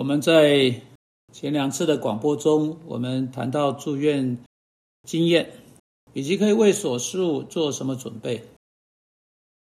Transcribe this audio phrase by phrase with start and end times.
[0.00, 0.80] 我们在
[1.30, 4.38] 前两次的广播中，我们谈到住院
[5.06, 5.50] 经验，
[6.14, 8.42] 以及可以为手术做什么准备，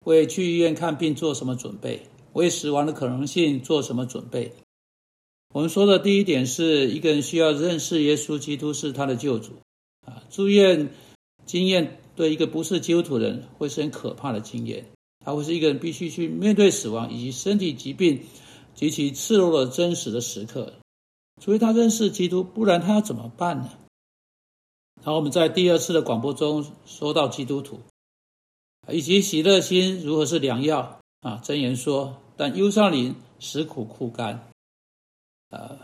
[0.04, 4.50] 为去医院看病做什么准备，为死亡的可能性做什么准备。
[5.52, 9.52] 我们说的第一点是一个人需要认识耶稣基督是他的救主
[10.04, 10.24] 啊。
[10.30, 10.90] 住院
[11.46, 14.84] 经验对一个不是基督徒的人会是很可怕的经验，
[15.24, 18.18] 他会是一个人必须去面对死亡以及身体疾病。
[18.74, 20.72] 极其赤裸的真实的时刻，
[21.40, 23.70] 除非他认识基督，不然他要怎么办呢？
[24.96, 27.80] 然后我们在第二次的广播中说到基督徒，
[28.88, 31.36] 以及喜乐心如何是良药啊。
[31.36, 34.50] 真言说，但忧伤灵使苦枯干。
[35.50, 35.78] 呃，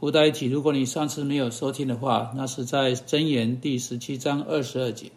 [0.00, 5.12] 附带一起，如果你上次没有收听的话，那是在真言第十七章二十二节。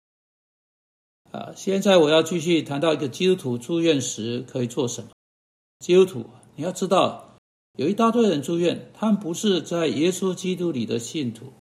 [1.31, 5.09] 啊，现在我要继续谈到一个基督徒住院时可以做什么。
[5.79, 6.25] 基督徒。
[6.61, 7.39] 你要知道，
[7.75, 11.54] 有一大堆人住院，他们不是在耶稣基督里的信徒。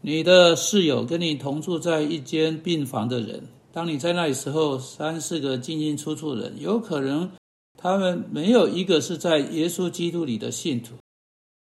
[0.00, 7.30] 你的室友跟你同住在一间病房的人，当你在那里时候，三四个进进出出的人，有可能
[7.76, 10.94] 他们没有一个是在耶稣基督里的信徒。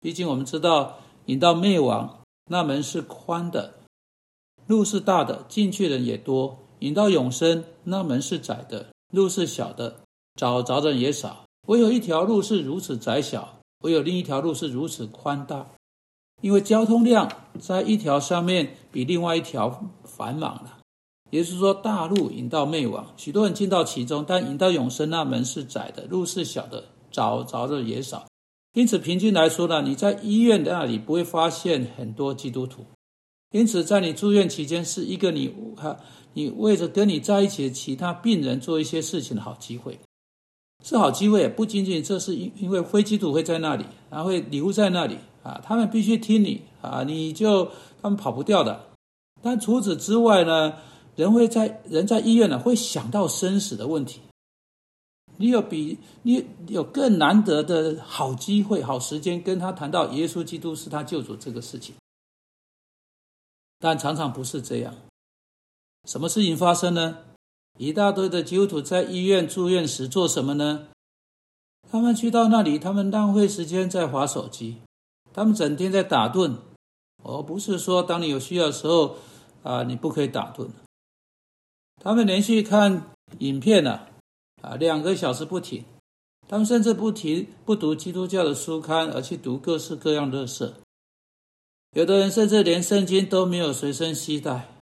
[0.01, 3.71] 毕竟我们知道，引到灭亡那门是宽的，
[4.65, 10.01] 路是大的，进去人也多；引到永生那门是窄的，路是小的，
[10.33, 11.45] 找着的人也少。
[11.67, 15.65] 唯有一条路是如此窄小，唯有另一条路是如此宽大，
[16.41, 20.79] 因为交通量在一条上面比另外一条繁忙了。
[21.31, 28.27] 也就是说，大路引到灭亡，许多人进到其中，但引到永生那门是窄的，路是小的，找着的也少。
[28.73, 32.85] 因此，平均来说呢，你在医院那里不会发现很多基督徒。
[33.51, 35.97] 因此，在你住院期间，是一个你哈
[36.33, 39.99] 你为着跟你在一起的其他病人做一些事情的好机会。
[40.83, 48.89] 是好机会，不仅仅这是因因为非基督会在那里，然后会留在那里啊，他们必须听你啊，你就他们跑不掉的。
[49.41, 50.73] 但除此之外呢，
[51.15, 54.19] 人会在人在医院呢会想到生死的问题。
[55.37, 61.95] 你有比你有更难得的好机会、好时间跟他谈到耶稣基督是他救主这个事情，
[63.79, 64.93] 但常常不是这样。
[66.05, 67.17] 什么事情发生呢？
[67.79, 70.87] 一大堆的基督徒在医院住院时做什么呢？
[71.89, 74.81] 他们去到那里，他们浪费时间在划手机，
[75.33, 76.57] 他们整天在打盹。
[77.23, 79.17] 而不是说当你有需要的时候
[79.63, 80.69] 啊，你不可以打盹。
[82.01, 84.07] 他们连续看影片呢，
[84.61, 85.83] 啊，两个小时不停。
[86.47, 90.73] 他们甚至不提不读基督教的书刊，而去读各式各样的色。
[91.91, 94.75] 有的人甚至连圣经都没有随身携带，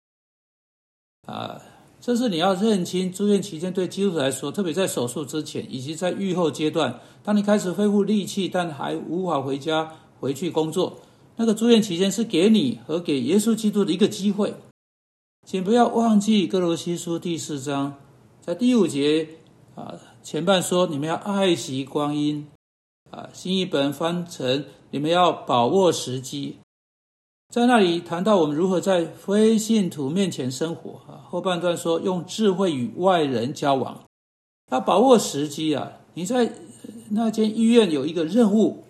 [1.26, 1.62] 啊。
[2.02, 11.00] 这是你要认清住院期间对基督徒来说，特别在手术之前以及在愈后阶段，当你开始恢复力气，但还无法回家回去工作，
[11.36, 14.54] 那个住院期间是给你和给耶稣基督的一个机会。
[15.46, 17.96] 请不要忘记哥罗西书第四章，
[18.40, 19.28] 在第五节
[19.76, 22.48] 啊前半说，你们要爱惜光阴
[23.12, 26.58] 啊，新一本翻成你们要把握时机。
[27.50, 34.04] 在那里谈到我们如何在非信徒面前生活啊，后半段说用智慧与外人交往，
[34.72, 35.94] 要把握时机啊。
[36.14, 36.54] 你在
[37.10, 38.84] 那间医院有一个任务，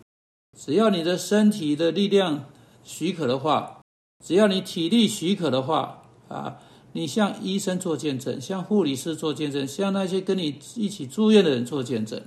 [0.57, 2.43] 只要你的身体的力量
[2.83, 3.79] 许可的话，
[4.25, 6.57] 只要你体力许可的话啊，
[6.91, 12.21] 你向医生做见证，向护理师做见证，向那些跟你一起住院的人做见证，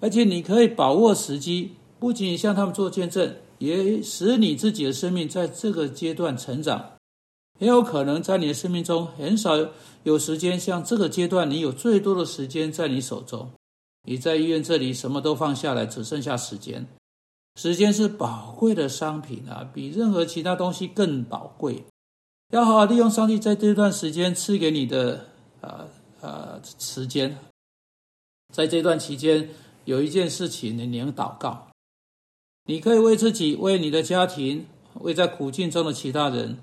[0.00, 3.36] 而且你可以把握时机，不仅向他们做见证。
[3.58, 6.92] 也使你自己的生命在这个阶段成长，
[7.58, 9.52] 很有可能在你的生命中很少
[10.02, 13.50] 有时间像这个阶段，你有最多的时间在你手中。
[14.08, 16.86] 你在医院这里什么都放下来，只剩下时间。
[17.58, 21.84] 时间是宝贵的商品啊，比任何其他东西更宝贵。
[22.52, 25.26] 要好好利用上帝在这段时间赐给你的
[25.60, 25.86] 啊
[26.20, 27.36] 啊时间。
[28.52, 29.48] 在这段期间，
[29.86, 31.66] 有一件事情你能祷告。
[32.66, 34.66] 你可以为自己、为你的家庭、
[35.00, 36.58] 为在苦境中的其他人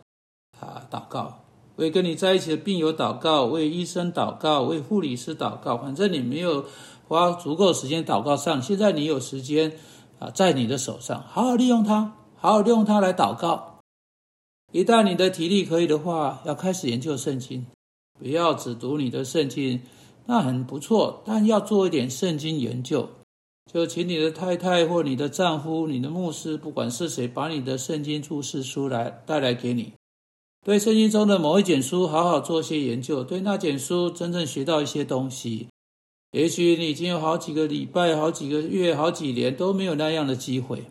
[0.59, 1.45] 啊祷告，
[1.77, 5.77] 为跟你在一起的病友祷告，为医生祷告，为护理师祷告。
[5.77, 6.65] 反正你没有
[7.07, 9.71] 花足够时间祷告上，现在你有时间
[10.19, 13.79] 啊，在你的手上，好好利用它，好好利用它来祷告。
[14.73, 17.65] 一旦你的体力可以的话，要开始研究圣经，
[18.19, 19.81] 不要只读你的圣经，
[20.25, 23.07] 那很不错，但要做一点圣经研究。
[23.71, 29.93] 就请你的太太或你的丈夫、你的牧师，不管是谁，把你的圣经注释书来带来给你，
[30.63, 35.67] 对圣经中的某一卷书好好做些研究，对那卷书真正学到一些东西，
[36.31, 40.83] 也许你已经有好几个礼拜、好几个月、好几年都没有那样的机会。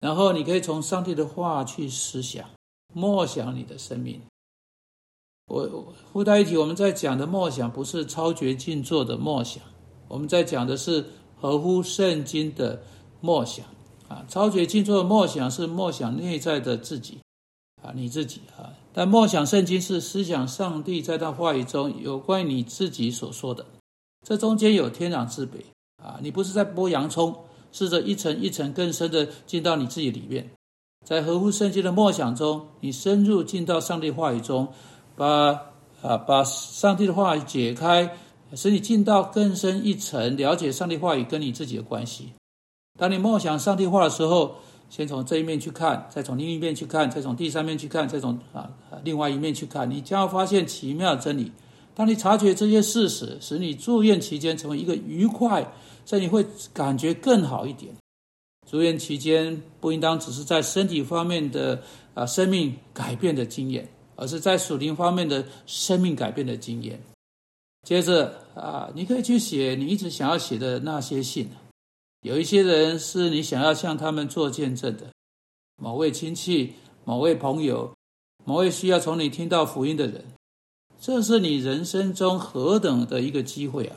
[0.00, 2.48] 然后你可以从上帝的话去思想、
[2.94, 4.20] 默想你的生命。
[5.46, 9.62] 我附带一提，我们在讲的默想不是超绝静坐的默想，
[10.08, 11.04] 我们在讲的是
[11.40, 12.82] 合乎圣经的
[13.20, 13.64] 默想
[14.08, 14.24] 啊。
[14.28, 17.18] 超绝静坐的默想是默想内在的自己
[17.82, 18.70] 啊，你自己啊。
[18.92, 23.64] 但默想圣经是思想上帝在他话语中有关于你自己所说的，
[24.26, 25.60] 这中间有天壤之别
[26.02, 26.18] 啊。
[26.22, 27.34] 你不是在剥洋葱，
[27.72, 30.50] 试着一层一层更深的进到你自己里面，
[31.06, 34.68] 在合乎圣经的默想中，你深入进到上帝话语中。
[35.16, 35.50] 把
[36.02, 38.16] 啊，把上帝的话语解开，
[38.54, 42.32] 使你进到更深一层，了解上帝话语跟你自己的关系。
[42.98, 44.56] 当你梦想上帝话的时候，
[44.88, 48.70] 先从这一面去看，再从另一面去看，再从第三面去看，再从啊
[49.04, 51.52] 另外一面去看，你将要发现奇妙的真理。
[51.94, 55.72] 当你察觉这些事实，使你住院期间成为一个愉快，
[56.04, 57.94] 在你会感觉更好一点。
[58.68, 61.82] 住院期间不应当只是在身体方面的
[62.14, 63.88] 啊生命改变的经验。
[64.20, 67.00] 而是在属灵方面的生命改变的经验。
[67.82, 71.50] 接着啊，你可以去写你一直想要写的那些信。
[72.22, 75.10] 有一些人是你想要向他们做见证的，
[75.76, 76.74] 某位亲戚、
[77.04, 77.94] 某位朋友、
[78.44, 80.26] 某位需要从你听到福音的人，
[81.00, 83.96] 这是你人生中何等的一个机会啊！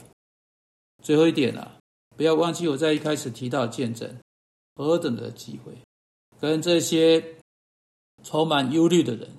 [1.04, 1.78] 最后一点啊，
[2.16, 4.18] 不要忘记我在一开始提到见证，
[4.76, 5.74] 何等的机会，
[6.40, 7.36] 跟这些
[8.24, 9.30] 充满忧虑的人。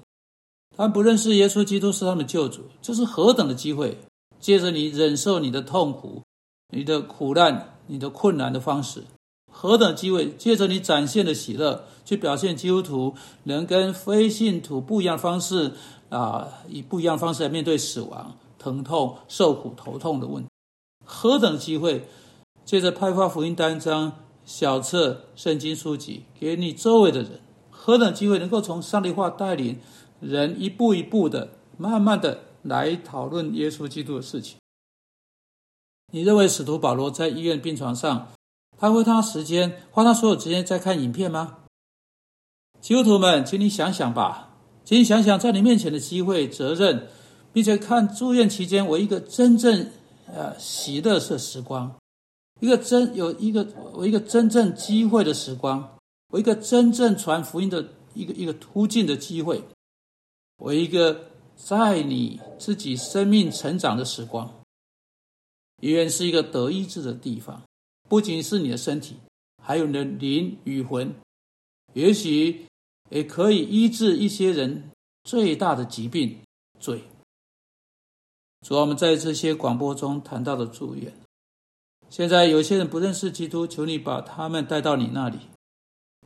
[0.77, 3.97] 他们不认识耶稣基督是他们救主，这是何等的机会！
[4.41, 6.23] 借着你忍受你的痛苦、
[6.73, 9.05] 你的苦难、你的困难的方式，
[9.51, 10.31] 何等机会！
[10.33, 13.15] 借着你展现的喜乐，去表现基督徒
[13.45, 15.73] 能跟非信徒不一样方式
[16.09, 20.49] 啊，以不一样方式来面对死亡、疼痛、受苦、头痛的问题。
[21.05, 22.07] 何等机会！
[22.65, 24.13] 借着派发福音单张、
[24.45, 27.41] 小册、圣经书籍给你周围的人，
[27.71, 29.79] 何等机会能够从上帝话带领。
[30.21, 34.59] 人一步一步的、慢慢的来讨论耶稣基督的事情。
[36.13, 38.29] 你认为使徒保罗在医院病床上，
[38.77, 41.59] 他会花时间、花他所有时间在看影片吗？
[42.81, 47.09] 基督徒们，请你想想吧，请你想想在你面前的机会、责任，
[47.53, 49.91] 并且看住院期间我一个真正
[50.27, 51.97] 呃喜乐的时光，
[52.61, 55.97] 一个真有一个我一个真正机会的时光，
[56.29, 59.65] 我一个真正传福音的一个一个突进的机会。
[60.59, 64.63] 我一个在你自己生命成长的时光，
[65.81, 67.63] 医院是一个得医治的地方，
[68.09, 69.17] 不仅是你的身体，
[69.63, 71.15] 还有你的灵与魂，
[71.93, 72.67] 也许
[73.11, 74.91] 也可以医治一些人
[75.23, 76.39] 最大的疾病——
[76.81, 77.05] 罪。
[78.67, 81.13] 主要我们在这些广播中谈到的住院，
[82.11, 85.39] 现在有些人不认识基督，求你把他们带到你那里；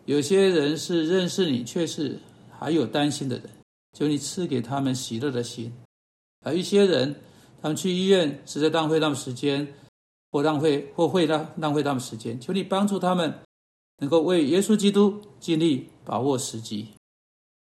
[0.04, 2.20] 有些人是认识你，却是
[2.58, 3.57] 还有担心的人。
[3.92, 5.72] 求你赐给他们喜乐的心，
[6.44, 7.20] 而一些人，
[7.60, 9.74] 他们去医院实在浪费他们时间，
[10.30, 12.40] 或浪费或会浪浪费他们时间。
[12.40, 13.40] 求你帮助他们，
[13.98, 16.88] 能够为耶稣基督尽力把握时机。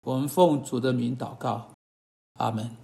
[0.02, 1.72] 我们奉主的名祷告，
[2.34, 2.76] 阿门。